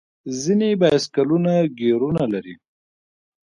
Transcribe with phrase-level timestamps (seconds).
[0.41, 2.55] ځینې بایسکلونه ګیرونه لري.